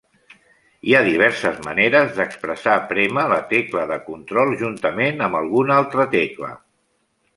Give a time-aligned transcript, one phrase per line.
[0.91, 6.51] Hi ha diverses maneres d'expressar prémer la tecla de Control juntament amb alguna altra tecla.